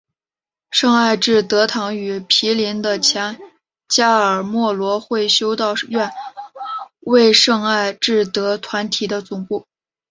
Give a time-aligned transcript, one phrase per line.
[0.71, 3.39] 圣艾智德堂与毗邻的前
[3.87, 6.09] 加尔默罗会修道院
[7.01, 9.67] 为圣艾智德团体的总部。